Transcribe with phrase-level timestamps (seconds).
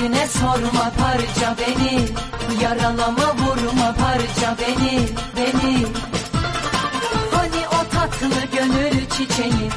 [0.00, 2.08] Güne sorma parça beni.
[2.62, 5.86] Yaralama vurma parça beni Beni.
[7.32, 9.72] Hani o tatlı gönül çiçeğim?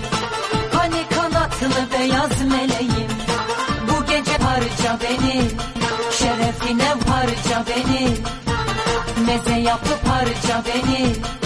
[0.74, 3.12] Hani kanatlı beyaz meleğim?
[3.88, 5.42] Bu gece parça beni.
[6.12, 8.18] Şerefine parça beni.
[9.28, 11.37] Meze yapıp parça beni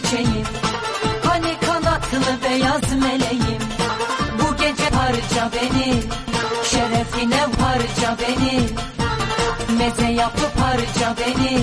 [0.00, 0.46] çiçeğim.
[1.24, 3.62] Hani kanatlı beyaz meleğim.
[4.38, 6.02] Bu gece parça beni.
[6.64, 8.60] Şerefine parça beni.
[9.78, 11.58] Meze yapıp parça beni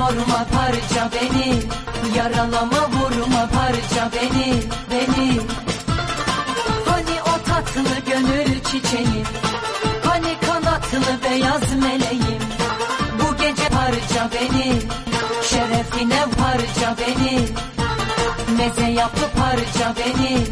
[0.00, 1.50] sorma parça beni.
[2.16, 4.50] Yaralama vurma parça beni
[4.90, 5.40] Beni.
[6.88, 9.26] Hani o tatlı gönül çiçeğim
[10.04, 12.42] Hani kanatlı beyaz meleğim
[13.18, 14.68] Bu gece parça beni
[15.50, 17.38] Şerefine parça beni.
[18.58, 20.44] Meze yapıp parça beni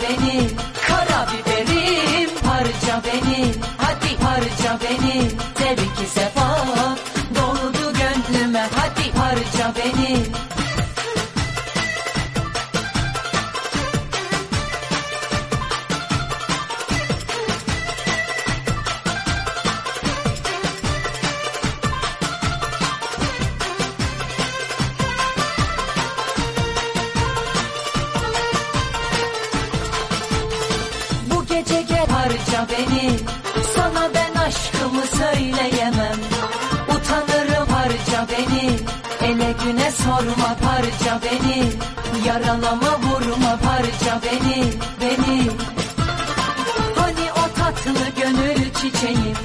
[0.00, 0.48] parça beni
[0.86, 5.39] Kara biberim parça beni Hadi parça beni
[42.50, 44.64] Yaralama vurma parça beni
[45.00, 45.50] Beni.
[46.96, 49.36] Hani o tatlı gönül çiçeğim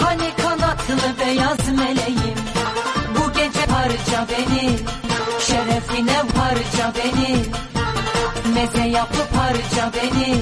[0.00, 2.38] Hani kanatlı beyaz meleğim.
[3.14, 4.78] Bu gece parça beni
[5.46, 7.36] Şerefine parça beni.
[8.54, 10.34] Meze yapıp parça beni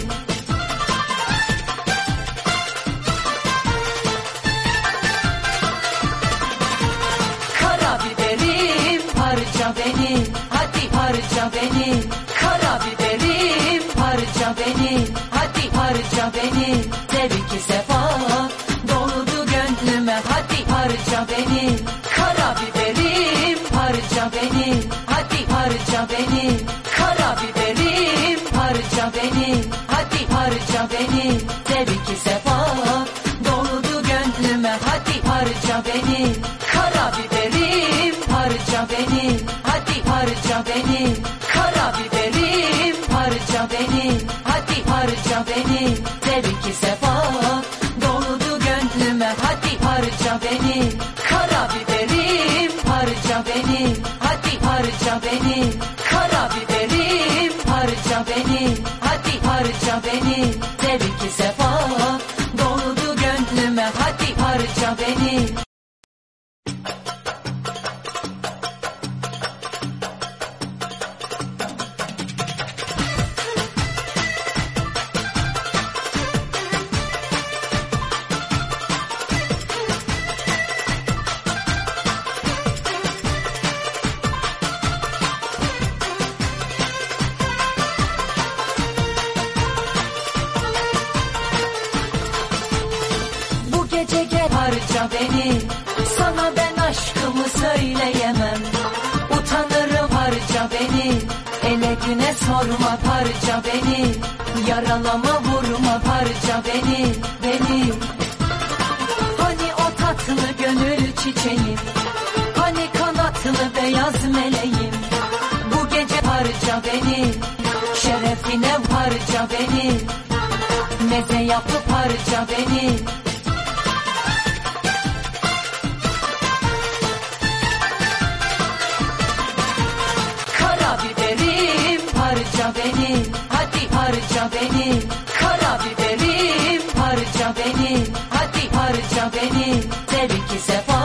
[139.05, 139.83] harca beni.
[140.07, 141.01] Tabii ki sefa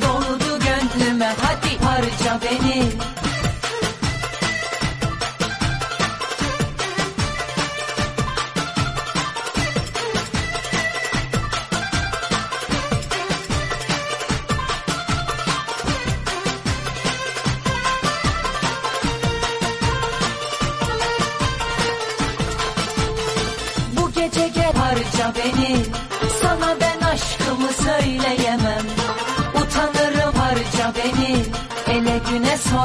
[0.00, 1.34] doldu gönlüme.
[1.42, 3.07] Hadi harca beni.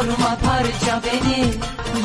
[0.03, 1.53] yorma parça beni.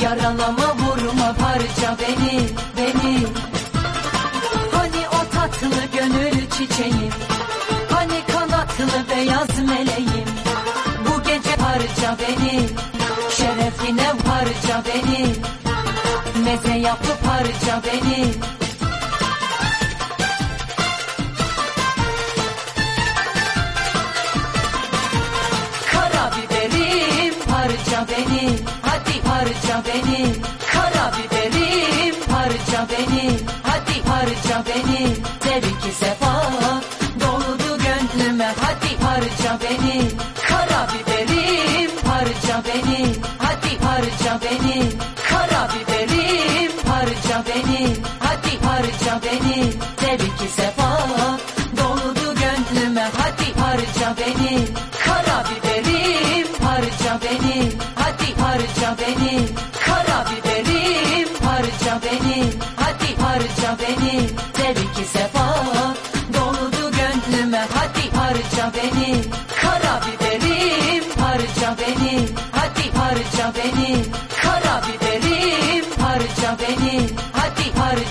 [0.02, 3.26] Yaralama vurma parça beni beni.
[4.72, 7.12] Hani o tatlı gönül çiçeğim
[7.90, 10.28] Hani kanatlı beyaz meleğim.
[11.06, 12.68] Bu gece parça beni
[13.36, 15.26] Şerefine parça beni.
[16.44, 18.57] Meze yapı parça beni.
[39.80, 40.07] Yeah.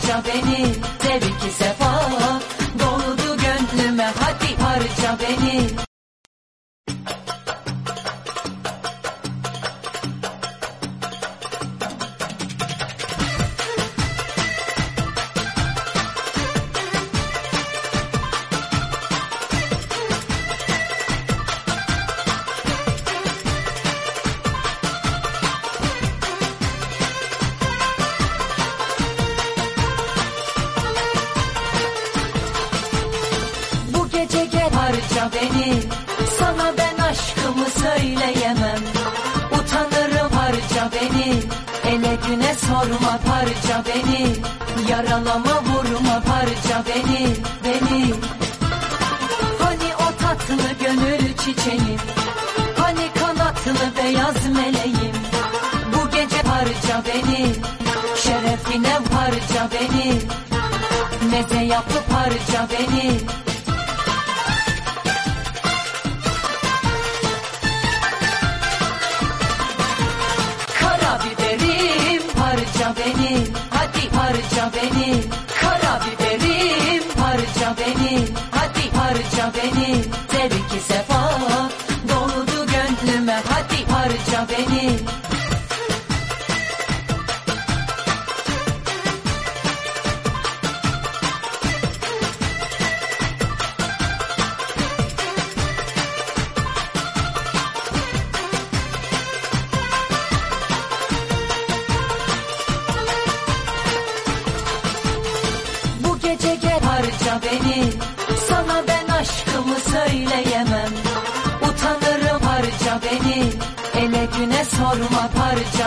[0.08, 0.66] Beni,
[1.04, 1.77] de bir ki sefer.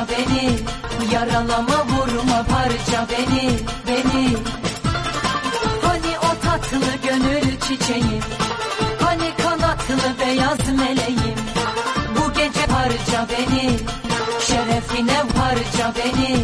[0.09, 0.59] beni.
[1.13, 3.51] Yaralama vurma parça beni
[3.87, 4.37] beni.
[5.83, 8.23] Hani o tatlı gönül çiçeğim
[9.01, 11.39] Hani kanatlı beyaz meleğim.
[12.17, 13.71] Bu gece parça beni
[14.47, 16.37] Şerefine parça beni.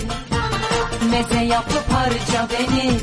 [1.10, 2.98] Meze yapı parça beni.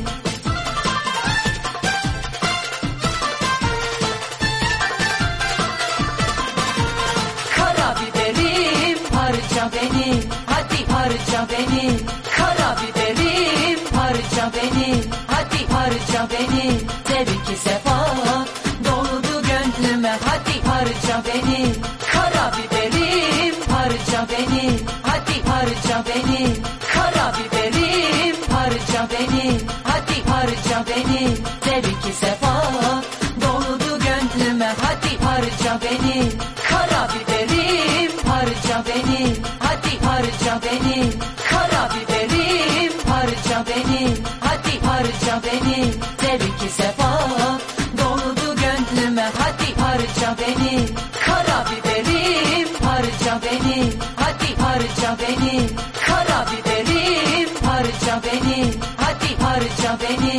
[59.96, 60.33] baby.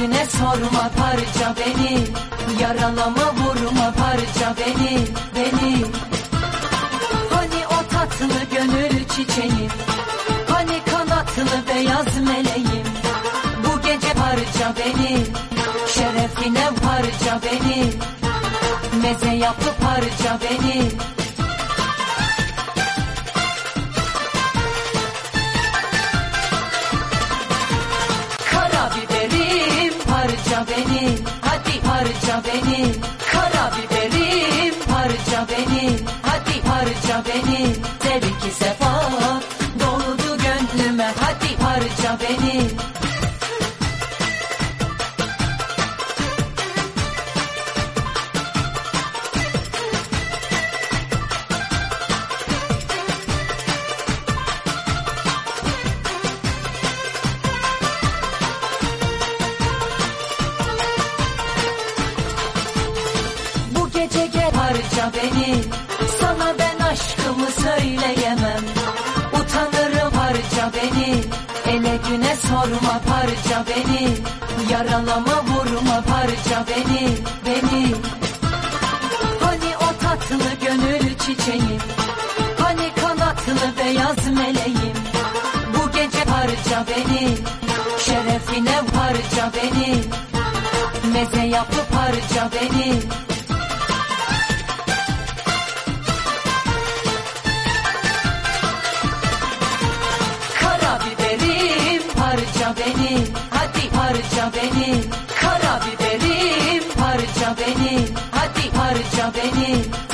[0.00, 1.98] Üstüne sorma parça beni.
[2.60, 4.98] Yaralama vurma parça beni
[5.34, 5.84] Beni.
[7.30, 9.70] Hani o tatlı gönül çiçeğim
[10.48, 12.86] Hani kanatlı beyaz meleğim?
[13.64, 15.18] Bu gece parça beni.
[15.94, 17.79] Şerefine parça beni.
[37.24, 37.89] beni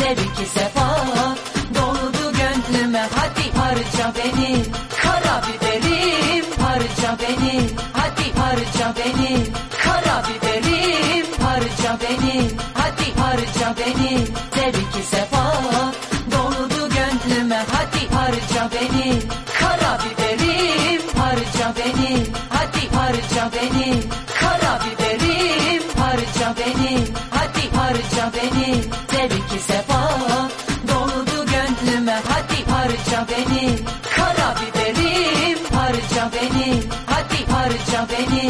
[0.07, 0.89] her sefa
[1.75, 3.05] Doldu gönlüme.
[3.17, 4.53] Hadi harca beni
[5.03, 6.47] Karabiberim.
[6.63, 7.55] Harca beni
[7.99, 9.33] Hadi harca beni
[9.85, 11.27] Karabiberim.
[11.45, 12.37] Harca beni
[12.81, 14.13] Hadi harca beni.
[14.57, 14.75] Her
[15.13, 15.45] sefa
[16.33, 17.61] Doldu gönlüme.
[17.73, 19.09] Hadi harca beni
[19.59, 21.03] Karabiberim.
[21.21, 22.13] Harca beni
[22.55, 23.91] Hadi harca beni
[24.41, 25.83] Karabiberim.
[26.01, 26.95] Harca beni
[27.37, 28.66] Hadi harca beni.
[33.29, 33.79] beni
[34.15, 36.71] Kara biberim harca beni
[37.13, 38.46] Hadi harca beni.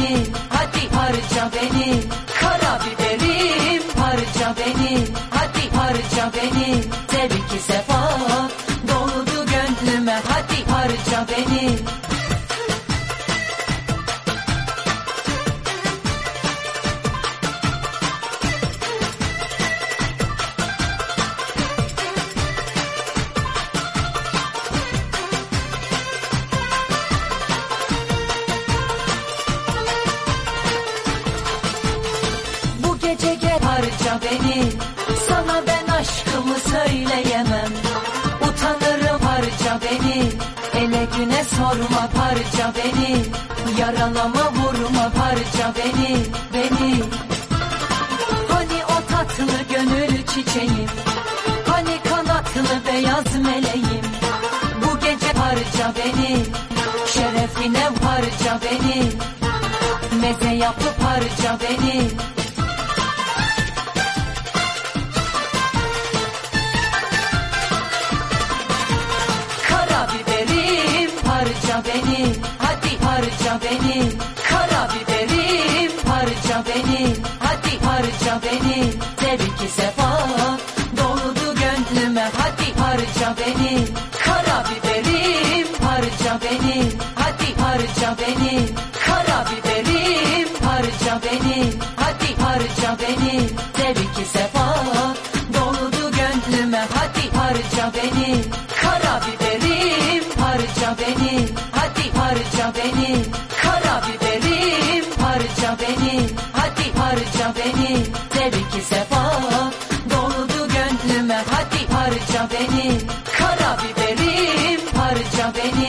[0.00, 0.26] beni.
[0.48, 2.02] Hadi harca beni.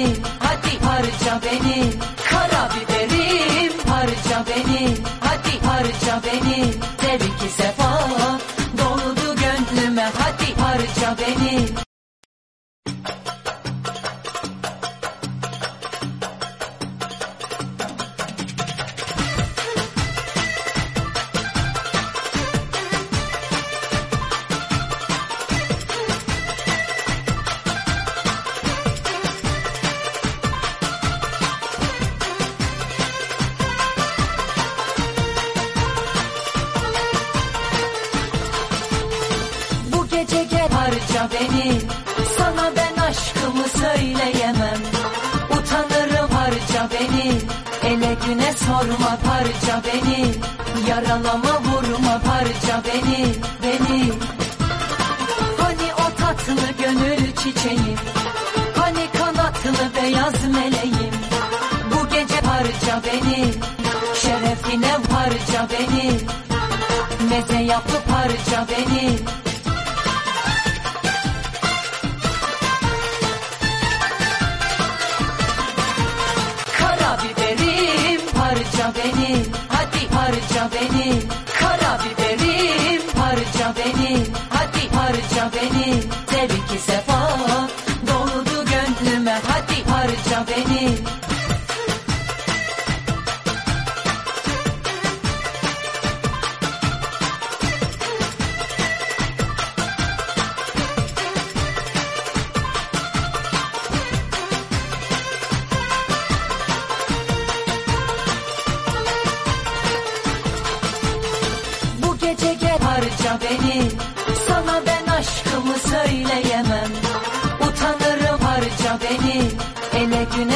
[0.02, 1.94] beni hadi harca beni.
[2.30, 4.98] Karabiberim harca beni.
[5.22, 6.81] Hadi harca beni.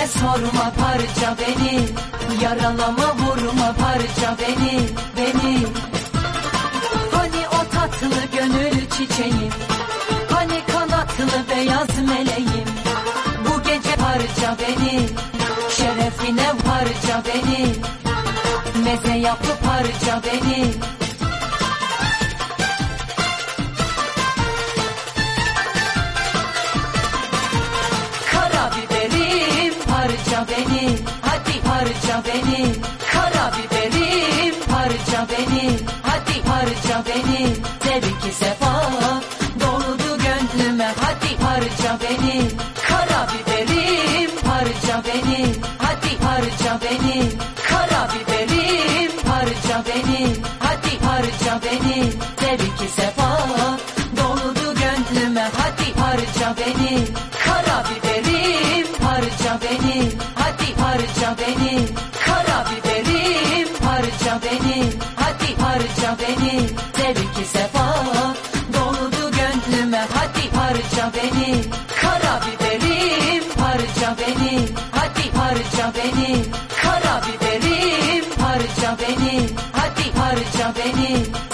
[0.08, 1.88] Sorma parça beni.
[2.42, 5.66] Yaralama vurma parça beni Beni.
[7.12, 9.54] Hani o tatlı gönül çiçeğim?
[10.30, 12.70] Hani kanatlı beyaz meleğim?
[13.46, 15.08] Bu gece parça beni
[15.78, 17.76] Şerefine parça beni.
[18.84, 20.95] Meze yapı parça beni.
[80.74, 81.45] jumping in.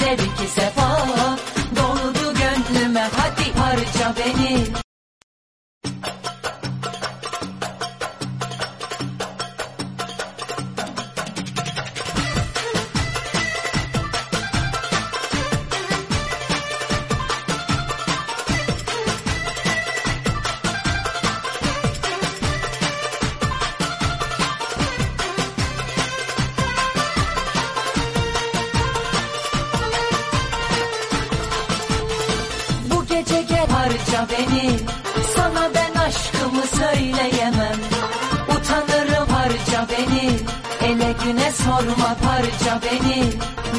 [33.26, 34.80] Çeke harca beni.
[35.36, 37.80] Sana ben aşkımı söyleyemem.
[38.50, 40.32] Utanırım harca beni.
[40.82, 43.24] Ele güne sorma parça beni.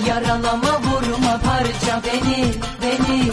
[0.08, 2.44] Yaralama vurma parça beni
[2.82, 3.32] Beni.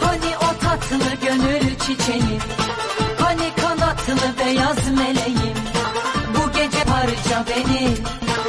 [0.00, 2.42] Hani o tatlı gönül çiçeğim
[3.18, 5.56] Hani kanatlı beyaz meleğim
[6.36, 7.96] Bu gece parça beni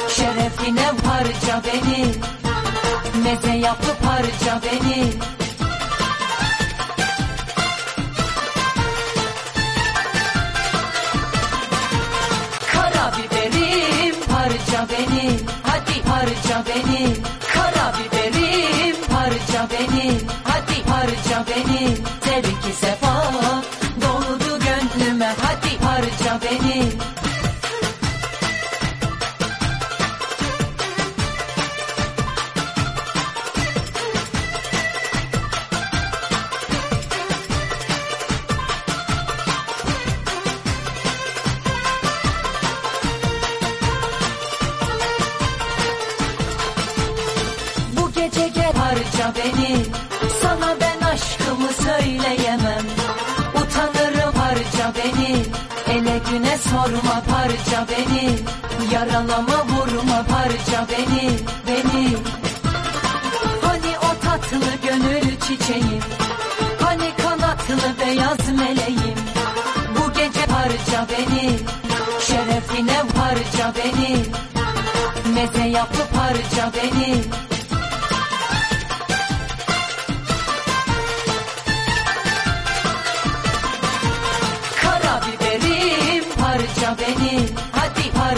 [0.10, 2.06] Şerefine parça beni.
[3.24, 5.37] Meze yapı parça beni.
[21.66, 21.97] है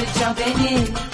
[0.06, 1.09] jumping in.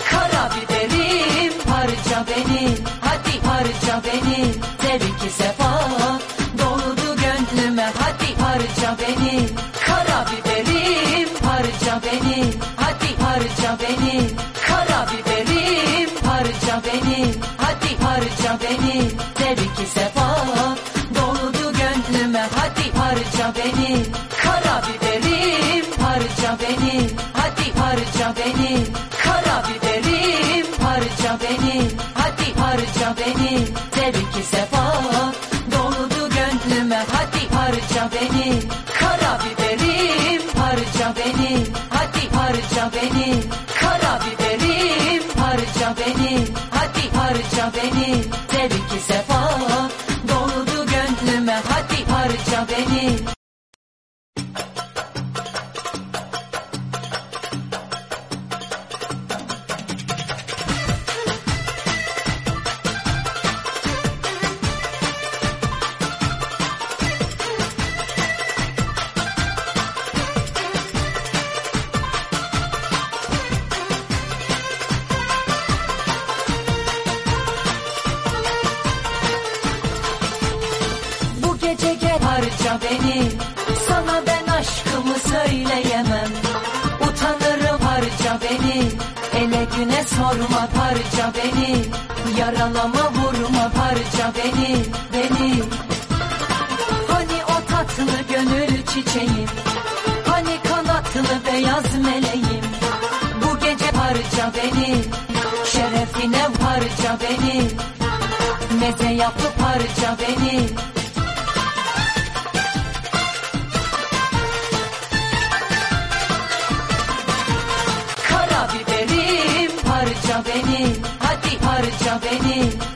[120.55, 120.95] Beni.
[121.19, 122.94] Hadi parça beni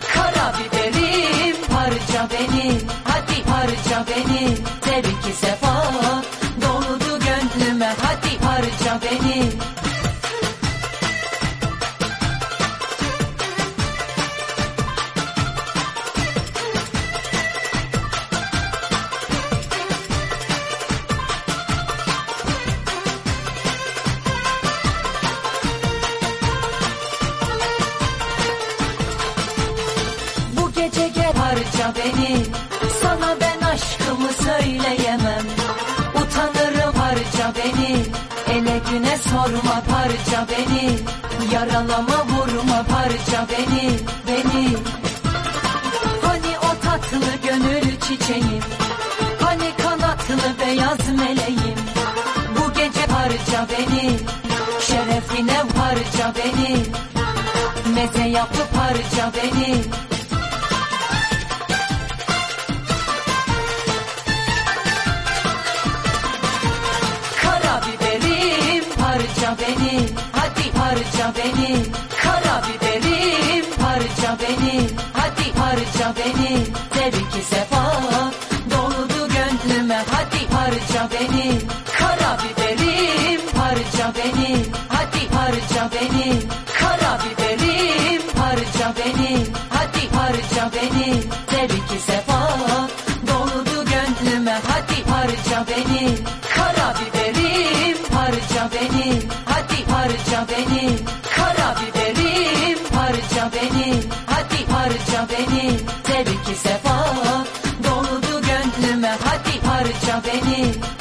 [110.01, 110.98] Hadi parça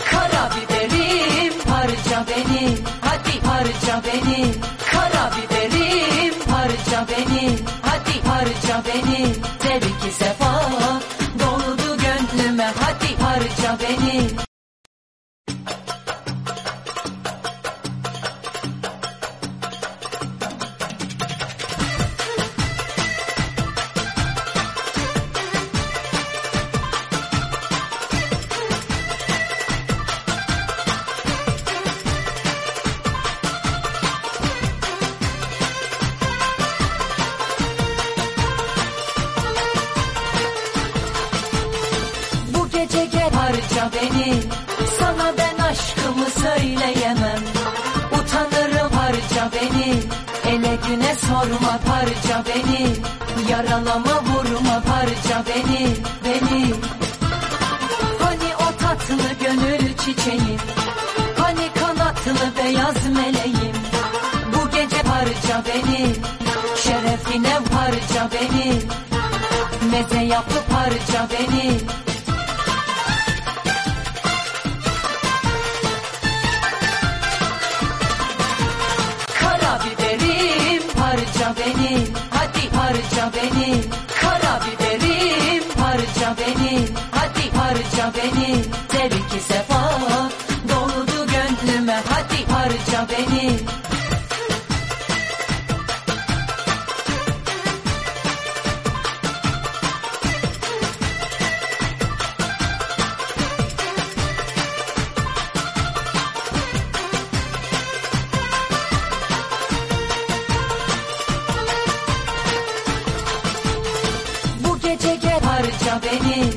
[116.02, 116.52] Beni.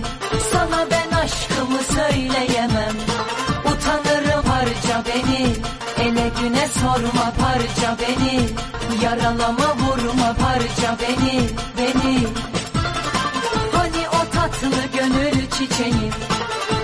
[0.52, 2.96] Sana ben aşkımı söyleyemem.
[3.66, 5.56] Utanırım harca beni.
[6.02, 8.40] Ele güne sorma parça beni.
[9.04, 12.28] Yaralama vurma parça beni beni.
[13.72, 16.14] Hani o tatlı gönül çiçeğim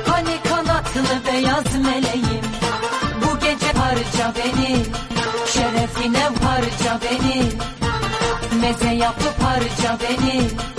[0.07, 2.45] Hani kanatlı beyaz meleğim?
[3.21, 4.75] Bu gece parça beni.
[5.53, 7.43] Şerefine parça beni.
[8.61, 10.76] Meze yapı parça beni.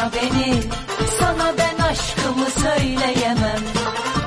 [0.00, 0.62] Bağışla beni.
[1.20, 3.62] Sana ben aşkımı söyleyemem.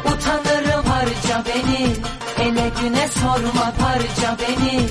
[0.06, 1.96] Utanırım harca beni.
[2.40, 4.90] Ele güne sorma parça beni.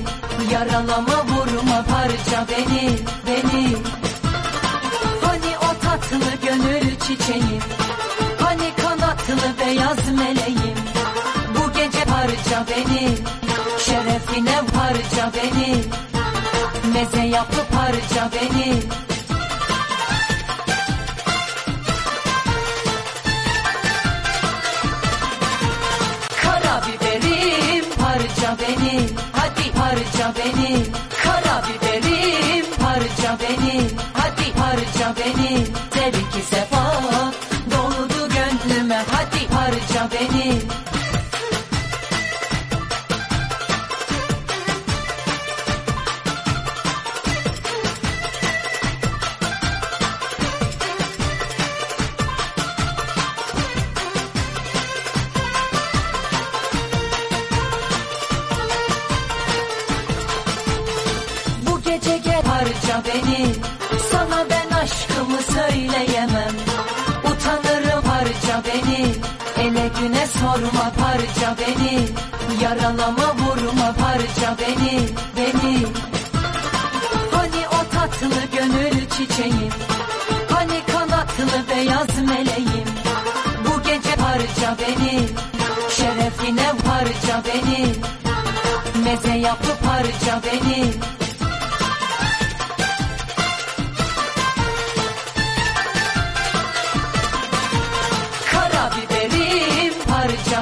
[0.53, 2.89] Yaralama vurma parça beni
[3.27, 3.77] Beni.
[5.23, 7.63] Hani o tatlı gönül çiçeğim?
[8.41, 10.79] Hani kanatlı beyaz meleğim?
[11.55, 13.09] Bu gece parça beni.
[13.79, 15.85] Şerefine parça beni.
[16.95, 18.83] Meze yapı parça beni.
[30.23, 31.02] jumping in.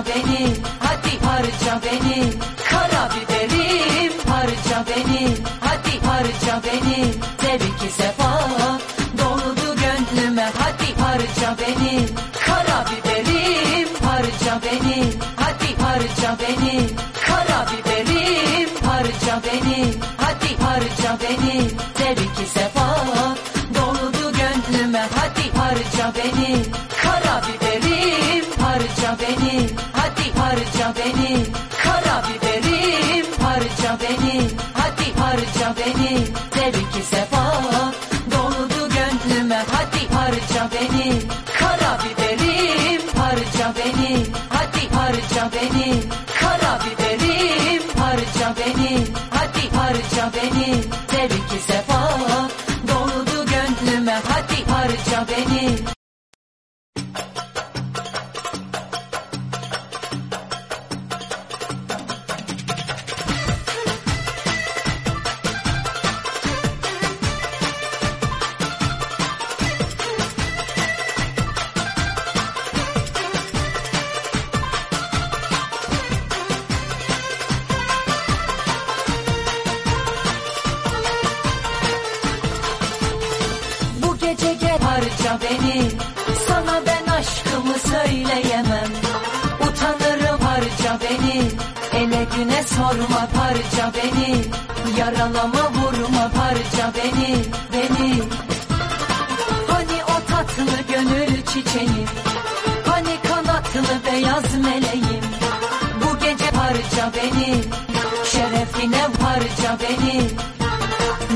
[0.03, 0.30] Baby.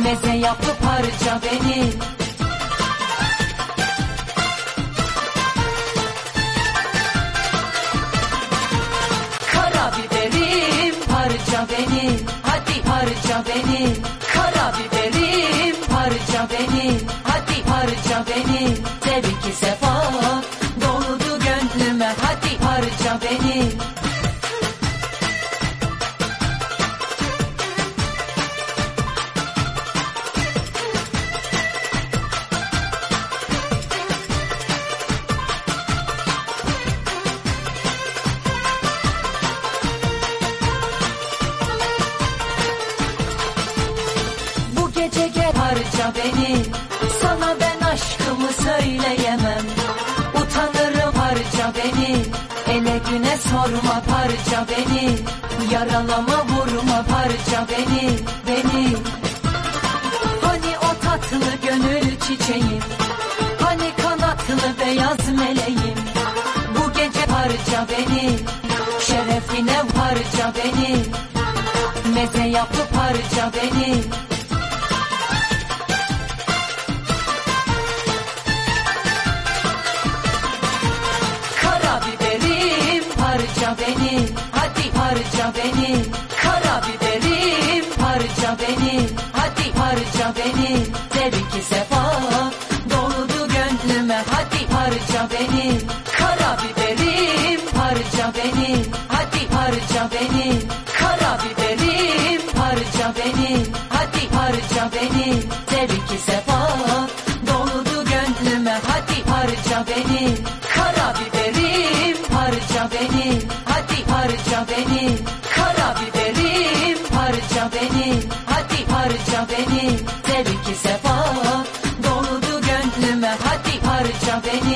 [0.05, 1.85] meze yaptı parça beni.
[9.53, 12.11] Karabiberim parça beni.
[12.43, 13.97] Hadi parça beni.
[14.35, 16.89] Karabiberim parça beni.
[17.25, 18.54] Hadi parça beni.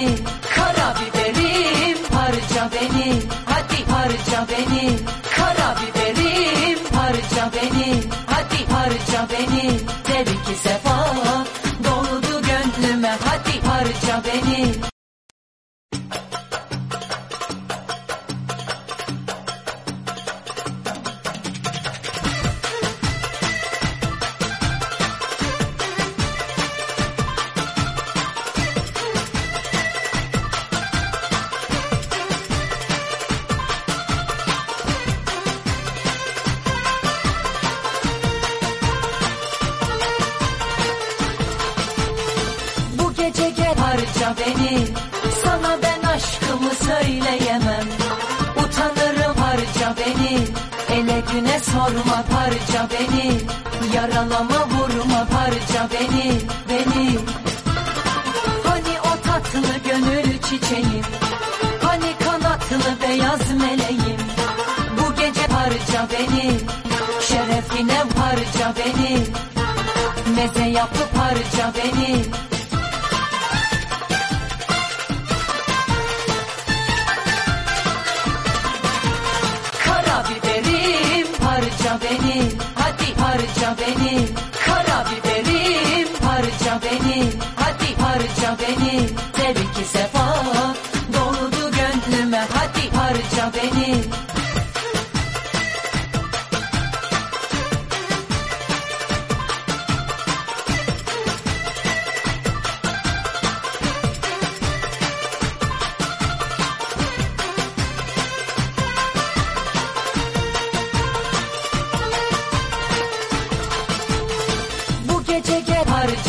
[0.08, 0.37] You.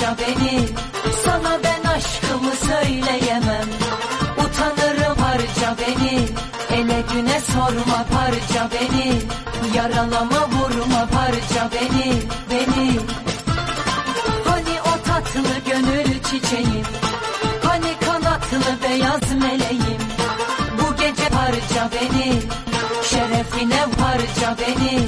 [0.09, 0.67] anla beni.
[1.25, 3.69] Sana ben aşkımı söyleyemem.
[4.37, 6.27] Utanırım harca beni.
[6.71, 9.21] Ele güne sorma parça beni.
[9.75, 12.13] Yaralama vurma parça beni
[12.49, 12.99] Beni.
[14.45, 16.85] Hani o tatlı gönül çiçeğim.
[17.63, 20.01] Hani kanatlı beyaz meleğim.
[20.81, 22.41] Bu gece parça beni.
[23.09, 24.99] Şerefine parça beni.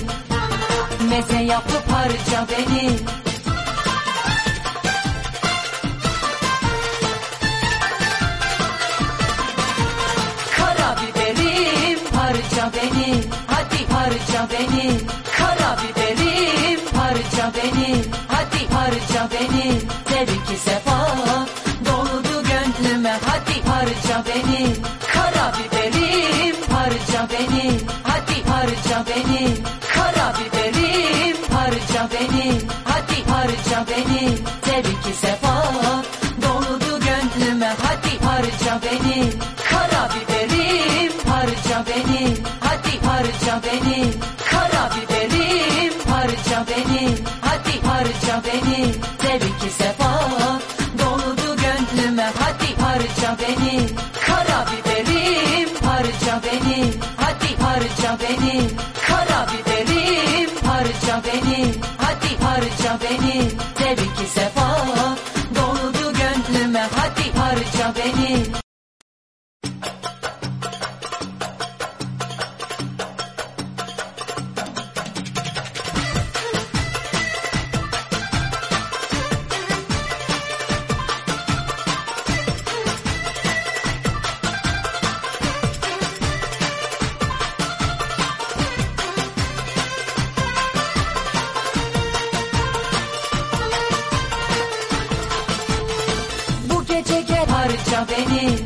[1.10, 3.21] Meze yapı parça beni.
[14.52, 15.00] beni
[15.38, 19.82] Kara biberim harca beni Hadi harca beni.
[20.10, 20.98] Ter iki sefa
[21.86, 24.91] doldu gönlüme Hadi harca beni.
[98.02, 98.58] Anla beni.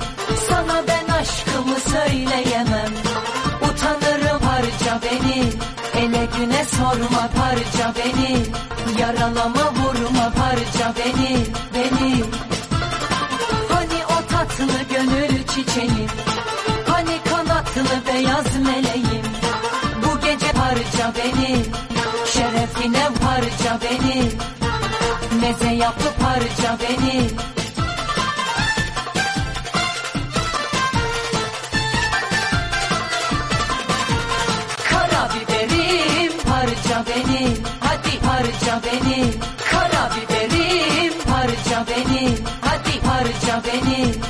[0.50, 2.92] Sana ben aşkımı söyleyemem.
[3.62, 5.44] Utanırım harca beni.
[5.98, 8.38] Ele güne sorma parça beni.
[9.00, 11.38] Yaralama vurma parça beni
[11.74, 12.24] beni.
[13.70, 16.10] Hani o tatlı gönül çiçeğim
[16.88, 19.26] Hani kanatlı beyaz meleğim
[20.04, 21.66] Bu gece parça beni.
[22.34, 24.32] Şerefine parça beni.
[25.42, 27.55] Meze yapı parça beni.
[43.76, 44.25] Yeah.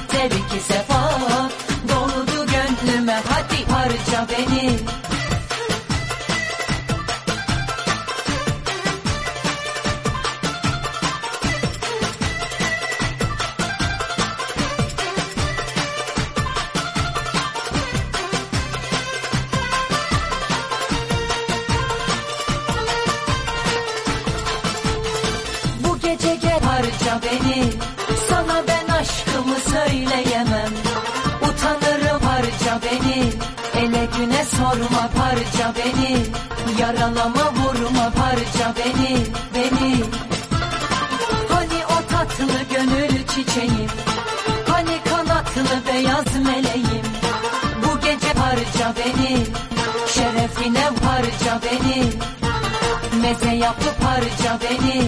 [54.15, 54.99] harca beni.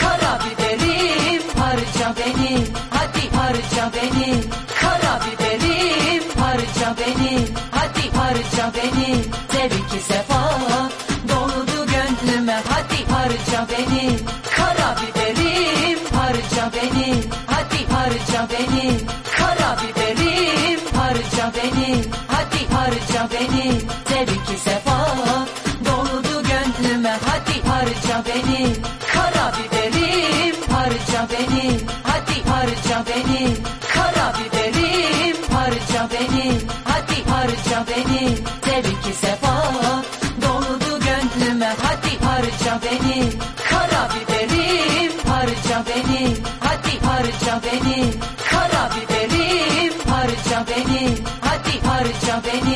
[0.00, 2.54] Karabiberim harca beni.
[2.96, 4.30] Hadi harca beni.
[4.80, 7.34] Karabiberim harca beni.
[7.76, 9.10] Hadi harca beni.
[9.52, 10.35] Dev iki sefer
[52.42, 52.75] Baby.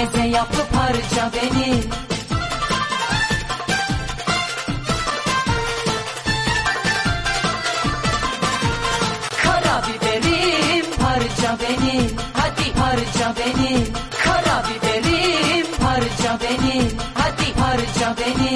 [0.00, 1.82] Meze yaptı parça beni.
[9.42, 12.10] Karabiberim parça beni.
[12.32, 13.74] Hadi parça beni.
[14.24, 16.78] Karabiberim parça beni.
[17.14, 18.49] Hadi parça beni.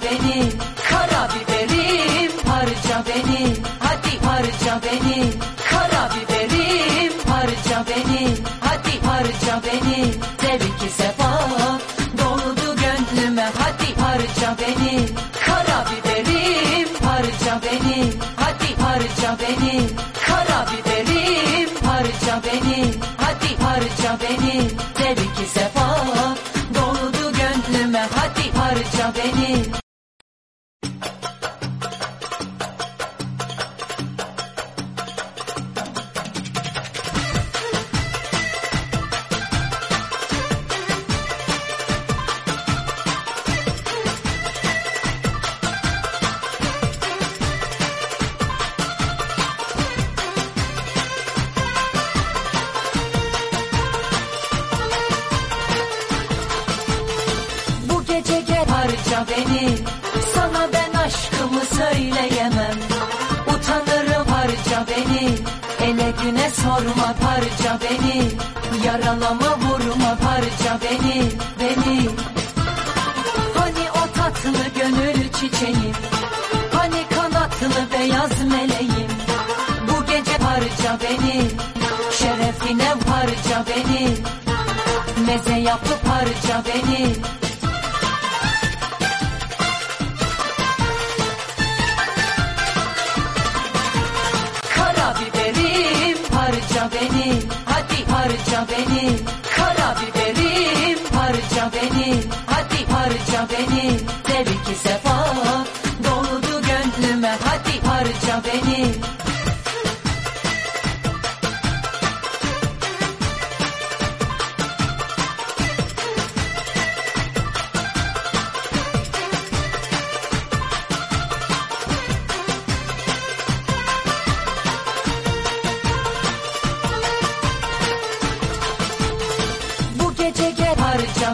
[0.00, 0.83] Baby.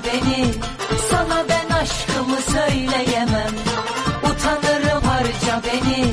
[0.05, 0.55] Beni.
[1.11, 3.55] Sana ben aşkımı söyleyemem.
[4.23, 6.05] Utanırım harca beni.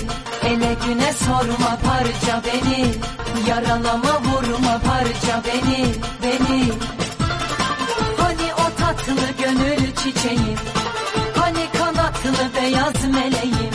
[0.43, 2.85] Ele güne sorma parça beni.
[3.47, 5.85] Yaralama vurma parça beni
[6.23, 6.63] beni.
[8.17, 10.57] Hani o tatlı gönül çiçeğim?
[11.35, 13.73] Hani kanatlı beyaz meleğim?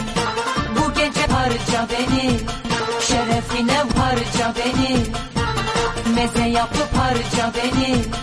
[0.76, 2.30] Bu gece parça beni.
[3.08, 4.96] Şerefine parça beni.
[6.14, 8.21] Meze yapı parça beni.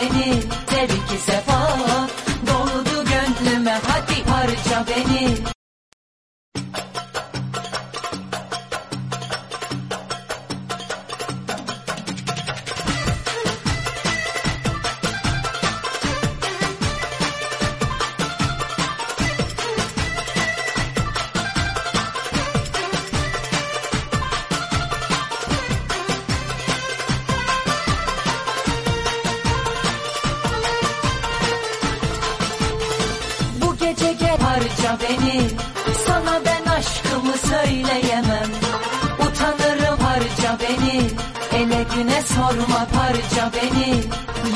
[0.00, 0.47] Baby.
[34.88, 35.50] Bağışla beni
[36.06, 38.50] Sana ben aşkımı söyleyemem.
[39.18, 41.10] Utanırım harca beni
[41.52, 44.02] Ele güne sorma parça beni.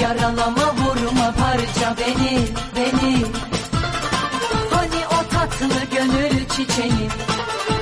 [0.03, 2.39] Yaralama vurma parça beni
[2.76, 3.24] Beni.
[4.70, 7.12] Hani o tatlı gönül çiçeğim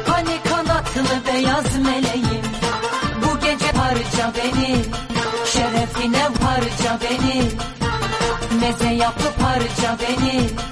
[0.06, 2.44] Hani kanatlı beyaz meleğim.
[3.22, 4.76] Bu gece parça beni
[5.52, 7.42] Şerefine parça beni.
[8.60, 10.69] Meze yapı parça beni.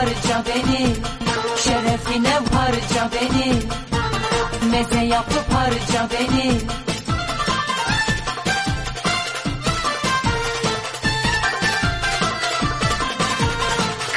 [0.00, 0.86] harca beni
[1.56, 3.52] Şerefine harca beni
[4.70, 6.60] Meze yapıp harca beni.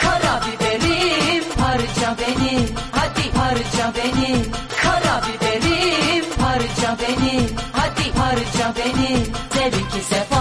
[0.01, 4.45] Karabiberim harca beni Hadi harca beni.
[4.83, 9.25] Karabiberim harca beni Hadi harca beni.
[9.53, 10.32] Sevgi sefer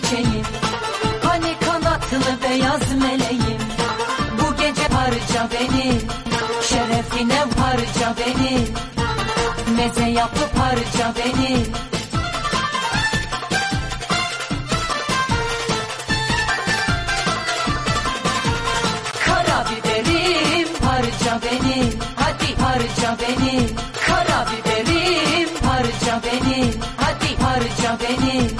[0.00, 0.46] çiçeğim.
[1.22, 3.60] Hani kanatlı beyaz meleğim.
[4.40, 6.00] Bu gece parça beni.
[6.68, 8.58] Şerefine parça beni.
[9.76, 11.56] Meze yapı parça beni.
[19.26, 21.92] Karabiberim parça beni.
[22.16, 23.68] Hadi parça beni.
[24.06, 26.72] Karabiberim parça beni.
[26.96, 28.57] Hadi parça beni.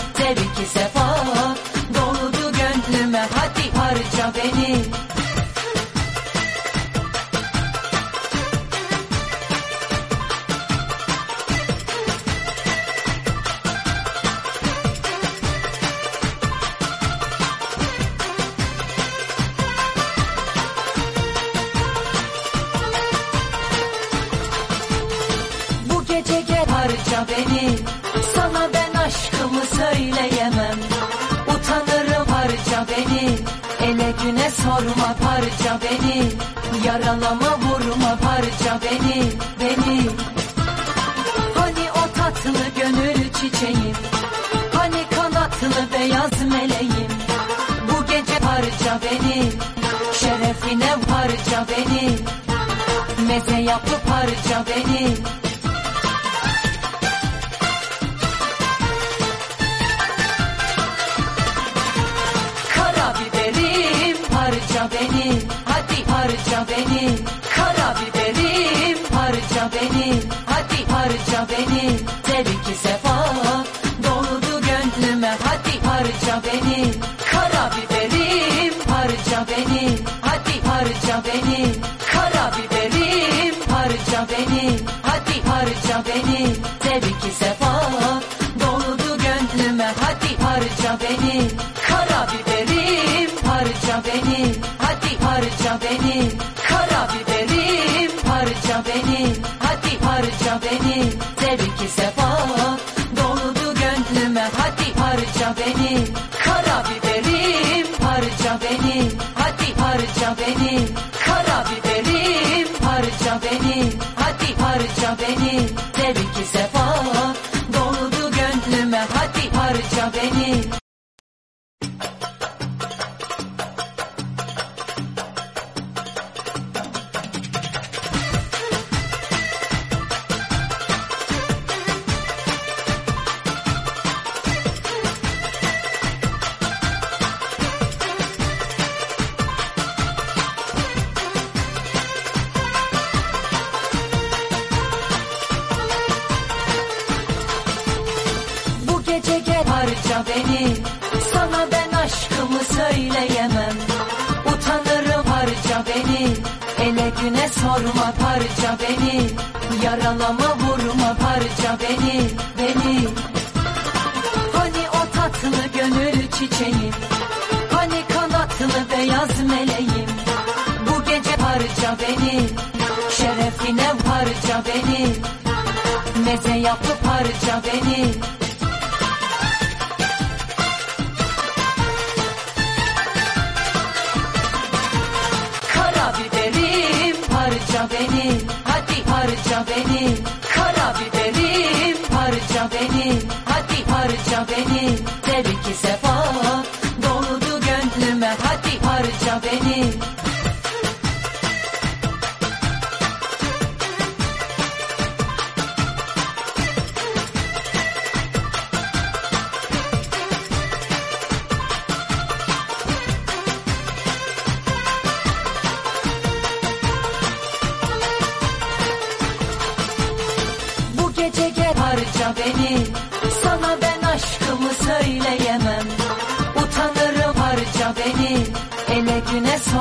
[86.06, 86.77] Beni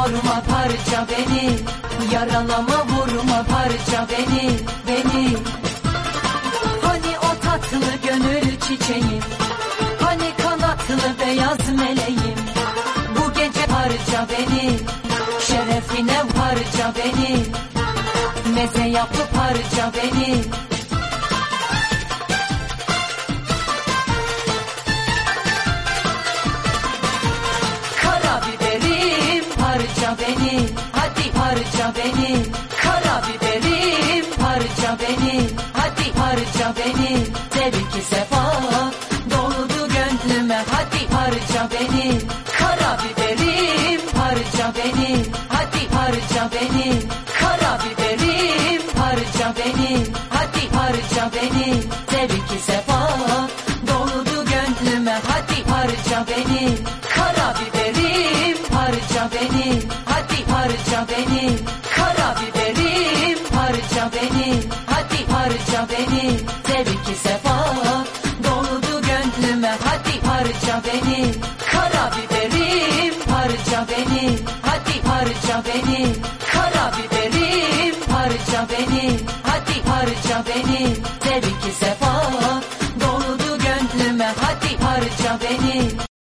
[0.08, 1.60] sorma parça beni
[2.12, 2.67] Yaralama